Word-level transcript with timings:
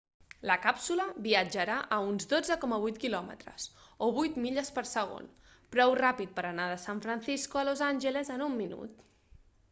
la 0.49 0.53
càpsula 0.61 1.03
viatjarà 1.25 1.73
a 1.97 1.97
uns 2.05 2.23
12.8 2.31 2.95
km 3.03 3.29
o 4.05 4.07
8 4.21 4.39
milles 4.45 4.71
per 4.77 4.83
segon 4.93 5.27
prou 5.75 5.93
ràpid 5.99 6.33
per 6.39 6.45
anar 6.53 6.65
de 6.71 6.79
san 6.85 7.03
francisco 7.05 7.61
a 7.63 7.67
los 7.69 7.85
angeles 7.89 8.33
en 8.37 8.45
un 8.47 8.57
minut 8.63 9.05